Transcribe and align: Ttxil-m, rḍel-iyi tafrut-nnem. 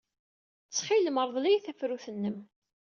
Ttxil-m, 0.65 1.17
rḍel-iyi 1.27 1.59
tafrut-nnem. 1.65 2.37